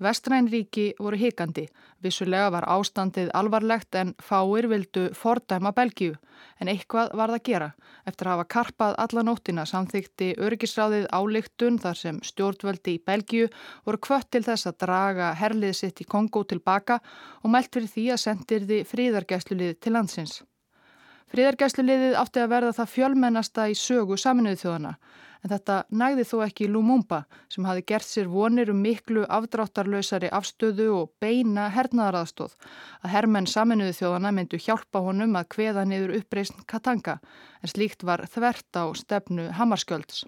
[0.01, 1.67] Vestrænríki voru hikandi.
[2.01, 6.15] Vissulega var ástandið alvarlegt en fáir vildu fordæma Belgíu.
[6.59, 7.67] En eitthvað var það að gera.
[8.09, 13.49] Eftir að hafa karpað alla nóttina samþykti örgisráðið álygtun þar sem stjórnvöldi í Belgíu
[13.85, 16.97] voru kvött til þess að draga herlið sitt í Kongo tilbaka
[17.43, 20.41] og mælt fyrir því að sendir því fríðargæslulið til landsins.
[21.31, 24.97] Fríðargæsluliðið átti að verða það fjölmennasta í sögu saminuðu þjóðana
[25.41, 30.87] en þetta nægði þó ekki Lumumba sem hafi gert sér vonir um miklu afdráttarlausari afstöðu
[30.99, 32.55] og beina hernaðaraðstóð
[33.01, 37.17] að hermenn saminuðu þjóðana myndu hjálpa honum að kveða niður uppreysn Katanga
[37.61, 40.25] en slíkt var þvert á stefnu Hammarskjölds.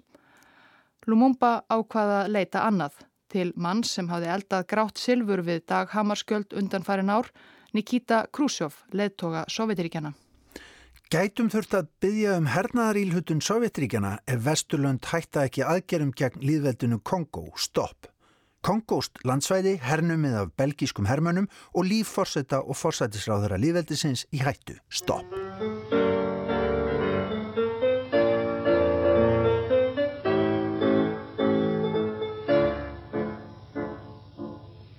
[1.06, 3.02] Lumumba ákvaða leita annað
[3.34, 7.30] til mann sem hafi eldað grátt silfur við dag Hammarskjöld undan farin ár
[7.74, 10.14] Nikita Khrushchev, leðtoga Sovjetiríkjana.
[11.12, 17.50] Gætum þurft að byggja um hernaðarílhutun Sovjetríkjana ef Vesturlönd hætta ekki aðgerum gegn líðveldinu Kongo,
[17.60, 18.08] stopp.
[18.64, 25.28] Kongóst landsvæði hernumið af belgískum hermönum og lífforsetta og forsætisráðara líðveldisins í hættu, stopp.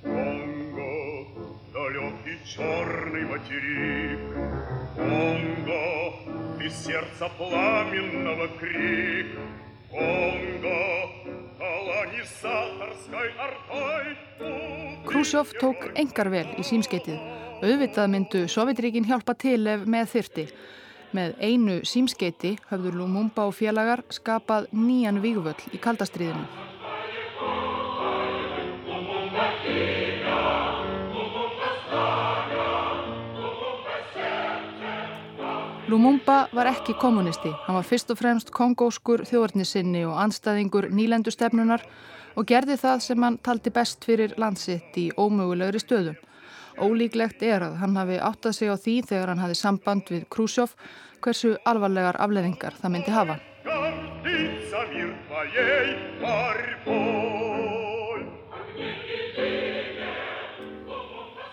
[0.06, 0.94] Kongo,
[1.74, 4.54] daleki, čorni materika,
[5.02, 5.85] Kongo,
[6.65, 9.39] ты сердца пламенного крик.
[9.91, 10.81] Конго,
[11.59, 14.17] колонизаторской ортой.
[15.07, 17.19] Khrushchev tók engar vel í símskeitið.
[17.61, 20.47] Auðvitað myndu Sovjetríkin hjálpa til ef með þyrti.
[21.17, 26.64] Með einu símskeiti höfður Lumumba og félagar skapað nýjan vígvöll í kaldastriðinu.
[35.88, 37.52] Lumumba var ekki kommunisti.
[37.68, 41.84] Hann var fyrst og fremst kongóskur þjóðarnisinni og anstæðingur nýlendustefnunar
[42.34, 46.18] og gerði það sem hann taldi best fyrir landsitt í ómögulegri stöðum.
[46.82, 50.74] Ólíklegt er að hann hafi áttað sig á því þegar hann hafi samband við Khrushchev
[51.22, 53.40] hversu alvarlegar afleðingar það myndi hafa.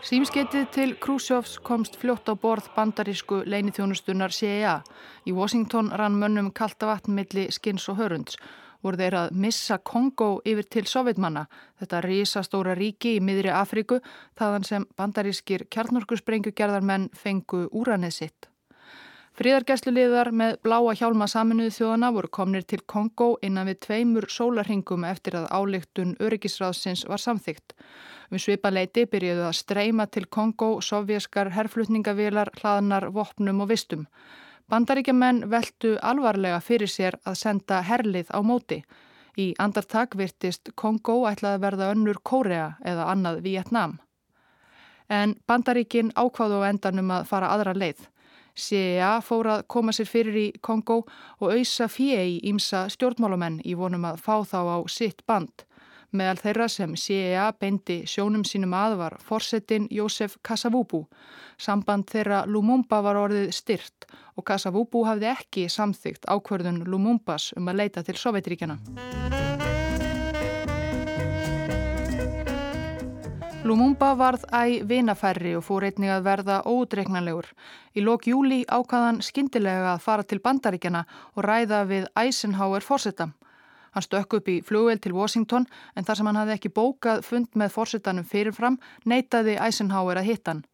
[0.03, 4.81] Símskeitið til Khrushchevs komst fljótt á borð bandarísku leinithjónustunar CIA.
[5.31, 8.35] Í Washington rann mönnum kalta vatn milli skins og hörunds.
[8.83, 11.47] Voru þeir að missa Kongo yfir til sovjetmanna,
[11.79, 14.01] þetta risastóra ríki í miðri Afriku,
[14.35, 18.52] þaðan sem bandarískir kjarnorkusbrengjugerðarmenn fengu úranið sitt.
[19.33, 25.39] Fríðargæsluliðar með bláa hjálma saminuðu þjóðana voru komnir til Kongo innan við tveimur sólarhingum eftir
[25.39, 27.73] að álygtun öryggisráðsins var samþygt.
[28.29, 34.05] Við svipaleiti byrjuðu að streyma til Kongo sovjaskar herflutningavilar, hlaðnar, vopnum og vistum.
[34.69, 38.83] Bandaríkjaman veldu alvarlega fyrir sér að senda herlið á móti.
[39.41, 43.97] Í andartak virtist Kongo ætlaði að verða önnur Kórea eða annað Vietnám.
[45.09, 48.12] En bandaríkin ákváðu á endanum að fara aðra leið.
[48.55, 51.03] CIA fór að koma sér fyrir í Kongo
[51.41, 55.65] og auðsa fjei í ímsa stjórnmálamenn í vonum að fá þá á sitt band.
[56.13, 61.07] Meðal þeirra sem CIA beindi sjónum sínum að var forsetin Jósef Kasavubu.
[61.57, 67.81] Samband þeirra Lumumba var orðið styrt og Kasavubu hafði ekki samþygt ákverðun Lumumbas um að
[67.85, 69.42] leita til Sovjetríkjana.
[73.63, 77.47] Lumumba varð æg vinafærri og fór einnig að verða ódreiknanlegur.
[77.95, 81.05] Í lók júli ákvaðan skindilega að fara til bandaríkjana
[81.37, 83.29] og ræða við Eisenhower fórsetta.
[83.95, 87.55] Hann stökk upp í flugvel til Washington en þar sem hann hafði ekki bókað fund
[87.55, 90.65] með fórsetanum fyrirfram neytaði Eisenhower að hitta hann.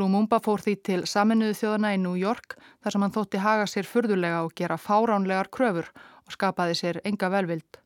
[0.00, 3.84] Lumumba fór því til saminuðu þjóðana í New York þar sem hann þótti haga sér
[3.84, 5.92] furðulega og gera fáránlegar kröfur
[6.24, 7.82] og skapaði sér enga velvild.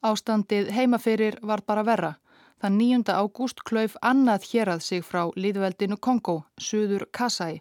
[0.00, 2.14] Ástandið heimaferir var bara verra.
[2.62, 3.08] Þann 9.
[3.10, 7.56] ágúst klauf annað hérað sig frá líðveldinu Kongo, Suður Kasai.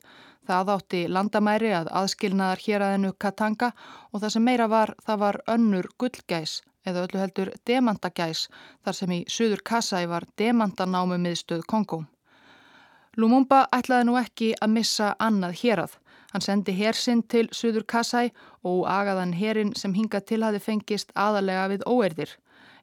[0.46, 3.72] Það átti landamæri að aðskilnaðar héraðinu Katanga
[4.12, 6.54] og það sem meira var, það var önnur gullgæs
[6.86, 8.44] eða öllu heldur demantagæs
[8.86, 12.04] þar sem í Suður Kasai var demantanámu miðstöð Kongo.
[13.18, 15.98] Lumumba ætlaði nú ekki að missa annað hérað.
[16.30, 18.30] Hann sendi hersinn til Suður Kasai
[18.62, 22.38] og agaðan herin sem hinga til hafi fengist aðalega við óerðir.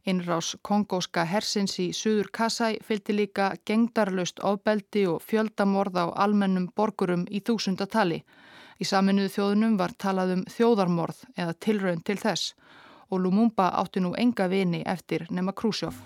[0.09, 7.27] Innrás kongóska hersins í Suður Kassæ fylgdi líka gengdarlaust ofbeldi og fjöldamorð á almennum borgurum
[7.29, 8.23] í þúsundatali.
[8.81, 12.55] Í saminuðu þjóðunum var talað um þjóðarmorð eða tilraun til þess
[13.11, 16.01] og Lumumba átti nú enga vini eftir nema Khrushchev.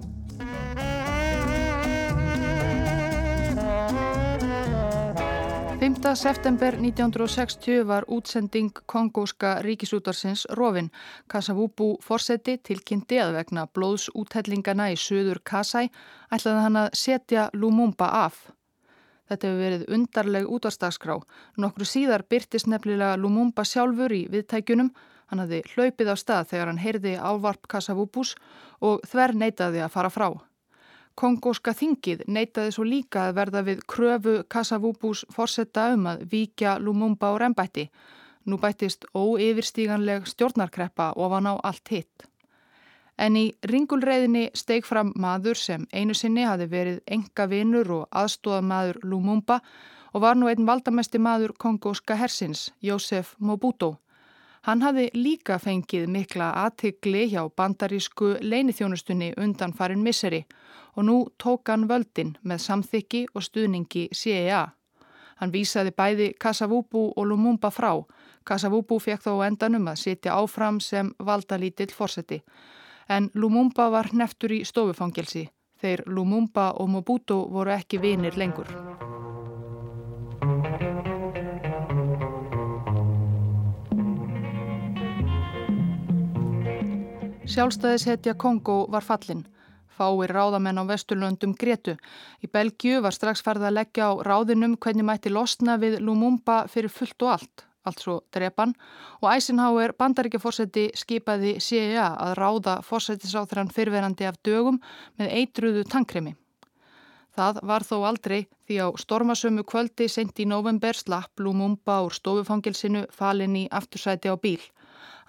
[5.83, 6.15] 5.
[6.15, 10.91] september 1960 var útsending kongóska ríkisútarsins Rovin.
[11.27, 15.89] Kasavubu forseti tilkynnti að vegna blóðsúthellingana í söður Kasai
[16.31, 18.39] ætlaði hann að setja Lumumba af.
[19.27, 21.19] Þetta hefur verið undarleg útvarsdagskrá.
[21.59, 24.95] Nokkru síðar byrtist nefnilega Lumumba sjálfur í viðtækjunum.
[25.35, 28.37] Hann hafði hlaupið á stað þegar hann heyrði ávarp Kasavubus
[28.79, 30.31] og þver neytaði að fara frá.
[31.15, 37.33] Kongóska þingið neytaði svo líka að verða við kröfu Kasavúbús forsetta um að víkja Lumumba
[37.35, 37.89] og rembætti.
[38.49, 42.27] Nú bættist óyfirstíganleg stjórnarkreppa ofan á allt hitt.
[43.19, 48.63] En í ringulreiðinni steig fram maður sem einu sinni hafi verið enga vinur og aðstóða
[48.65, 49.61] maður Lumumba
[50.13, 53.99] og var nú einn valdamesti maður kongóska hersins, Jósef Mobuto.
[54.63, 60.45] Hann hafi líka fengið mikla aðtikli hjá bandarísku leinithjónustunni undan farin misseri
[60.97, 64.69] og nú tók hann völdin með samþykki og stuðningi CIA.
[65.41, 68.05] Hann vísaði bæði Kasavubu og Lumumba frá.
[68.47, 72.39] Kasavubu fekk þó endanum að sitja áfram sem valdalítill fórseti.
[73.09, 75.49] En Lumumba var neftur í stofufangelsi.
[75.83, 78.71] Þeir Lumumba og Mobutu voru ekki vinir lengur.
[87.43, 89.41] Sjálfstæðishetja Kongo var fallin.
[89.91, 91.97] Fáir ráðamenn á Vesturlöndum Gretu.
[92.39, 96.93] Í Belgiu var strax farið að leggja á ráðinum hvernig mætti losna við Lumumba fyrir
[96.95, 98.77] fullt og allt, altså drepan,
[99.19, 104.79] og Eisenhower bandaríkjaforsetti skipaði CIA að ráða forsettisáþrann fyrverandi af dögum
[105.19, 106.37] með eitruðu tankremi.
[107.35, 113.09] Það var þó aldrei því á stormasömu kvöldi sent í november slapp Lumumba úr stofufangilsinu
[113.11, 114.63] falin í aftursæti á bíl.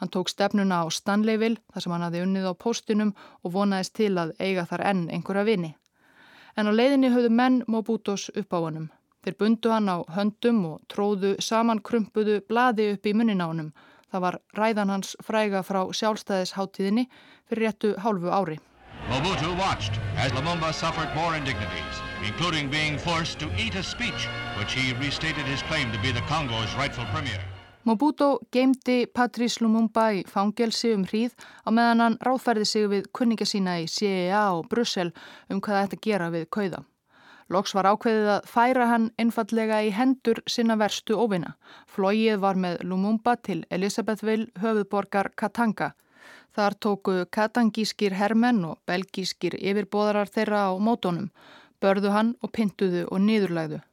[0.03, 4.09] Hann tók stefnuna á Stanleyville þar sem hann hafi unnið á postunum og vonaðist til
[4.19, 5.69] að eiga þar enn einhverja vini.
[6.59, 8.89] En á leiðinni höfðu menn Mobutos upp á honum.
[9.23, 13.71] Þeir bundu hann á höndum og tróðu samankrumpuðu bladi upp í honum.
[14.11, 17.07] Það var ræðan hans fræga frá sjálfstæðisháttíðinni
[17.47, 18.59] fyrir réttu hálfu ári.
[19.07, 24.27] Mobutu watched as Lumumba suffered more indignities, including being forced to eat a speech
[24.59, 27.39] which he restated his claim to be the Congo's rightful premier.
[27.83, 31.33] Mobuto geimdi Patrice Lumumba í fangelsi um hríð
[31.67, 35.09] á meðan hann ráðfærði sig við kunninga sína í CIA og Brussel
[35.51, 36.79] um hvað þetta gera við kauða.
[37.51, 41.57] Loks var ákveðið að færa hann einfallega í hendur sinna verstu óvina.
[41.91, 45.91] Flóið var með Lumumba til Elisabethville höfuðborgar Katanga.
[46.55, 51.33] Þar tóku katangískir hermenn og belgískir yfirbóðarar þeirra á mótonum,
[51.83, 53.83] börðu hann og pintuðu og niðurlæðu.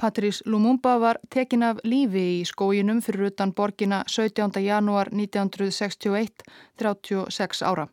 [0.00, 4.62] Patrís Lumumba var tekin af lífi í skóginum fyrir utan borgina 17.
[4.64, 6.46] janúar 1961,
[6.80, 7.84] 36 ára.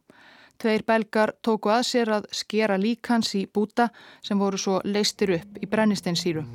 [0.58, 3.90] Tveir belgar tóku að sér að skera líkans í búta
[4.24, 6.48] sem voru svo leistir upp í brennisteinsýru.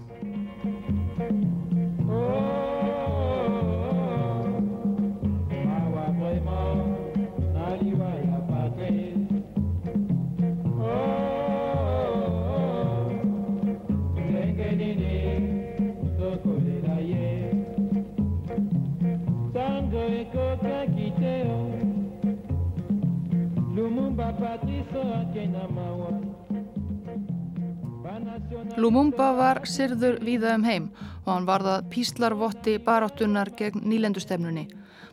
[28.77, 30.87] Lumumba var sirður víða um heim
[31.25, 34.65] og hann varðað píslarvotti baráttunar gegn nýlendustefnunni.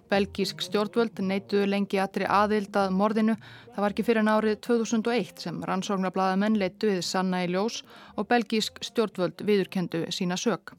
[0.10, 3.36] Belgísk stjórnvöld neituðu lengi aðri aðild að morðinu.
[3.76, 7.84] Það var ekki fyrir en árið 2001 sem rannsóknarbladamenn leituðið sanna í ljós
[8.16, 10.74] og belgísk stjórnvöld viðurkendu sína sög.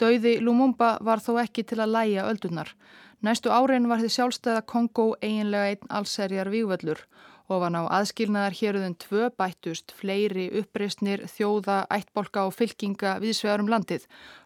[0.00, 2.74] Dauði Lumumba var þó ekki til að læja öldunar.
[3.22, 7.04] Næstu árin var þið sjálfstæða Kongo eiginlega einn allserjar vývöllur
[7.50, 14.04] Ofan á aðskilnaðar héruðin tvö bættust fleiri uppreysnir, þjóða, ættbolka og fylkinga viðsvegarum landið.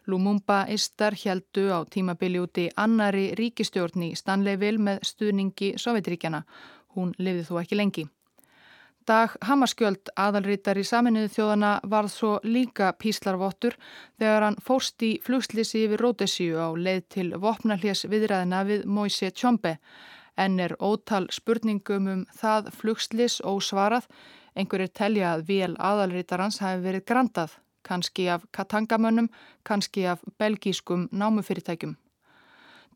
[0.09, 6.41] Lumumba Istar heldu á tímabili úti annari ríkistjórni Stanleyville með stuðningi Sovjetríkjana.
[6.97, 8.07] Hún lifði þó ekki lengi.
[9.05, 13.77] Dag Hammarskjöld, aðalrítar í saminuðu þjóðana, varð svo líka píslarvottur
[14.17, 19.75] þegar hann fórst í flugslisi yfir Rótesíu á leið til vopnarhljés viðræðina við Moise Tjombe
[20.37, 24.07] en er ótal spurningum um það flugslis ósvarað.
[24.55, 29.29] Einhverjir telja að vél aðalrítarans hafi verið grantað, kannski af katangamönnum,
[29.63, 31.95] kannski af belgískum námufyrirtækjum.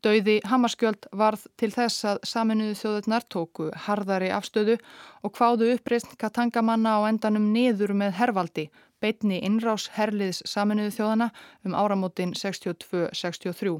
[0.00, 4.78] Dauði Hammarskjöld varð til þess að saminuðu þjóðurnar tóku harðari afstöðu
[5.20, 8.70] og hváðu uppreist katangamanna á endanum niður með hervaldi,
[9.00, 11.30] beitni innrás herliðs saminuðu þjóðana
[11.68, 13.76] um áramótin 62-63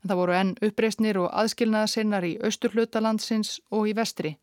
[0.00, 4.36] en það voru enn uppreysnir og aðskilnaðasinnar í austurhlutalandsins og í vestri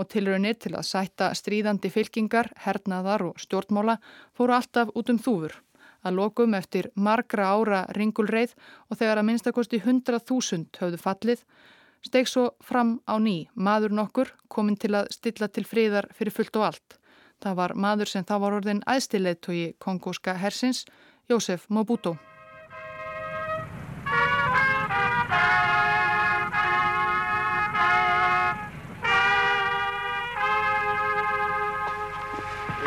[0.00, 3.98] og tilraunir til að sætta stríðandi fylkingar, hernaðar og stjórnmála
[4.36, 5.54] fóru alltaf út um þúfur.
[6.02, 8.56] Að lokum eftir margra ára ringulreið
[8.90, 11.44] og þegar að minnstakosti 100.000 höfðu fallið,
[12.02, 16.58] steg svo fram á ný maður nokkur komin til að stilla til fríðar fyrir fullt
[16.58, 16.98] og allt.
[17.42, 20.84] Það var maður sem þá var orðin aðstilleittói kongóska hersins,
[21.30, 22.16] Jósef Mobuto.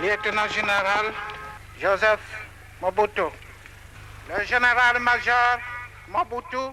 [0.06, 1.06] Lieutenant général
[1.82, 2.26] Joseph
[2.82, 3.28] Mobutu.
[4.30, 5.58] Le général major
[6.14, 6.64] Mobutu.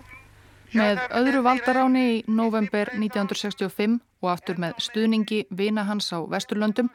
[0.77, 6.93] Með öðru valdaráni í november 1965 og aftur með stuðningi vina hans á Vesturlöndum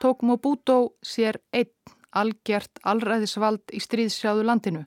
[0.00, 1.72] tók Mobutu sér einn
[2.16, 4.86] algjert allræðisvald í stríðsjáðu landinu.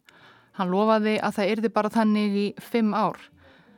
[0.57, 3.21] Hann lofaði að það yrði bara þannig í fimm ár.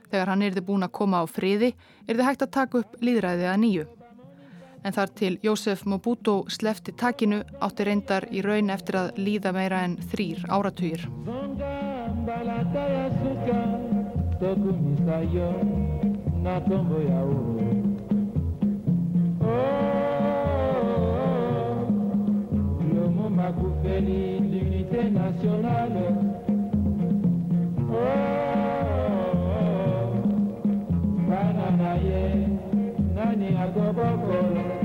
[0.07, 1.73] Þegar hann yrði búin að koma á friði,
[2.07, 3.89] yrði hægt að taka upp líðræðið að nýju
[4.83, 9.83] en þar til Jósef Mobutu slefti takinu átti reyndar í raun eftir að líða meira
[9.87, 11.07] en þrýr áratugir.
[27.89, 28.58] Oh
[33.59, 34.78] Agobakolo.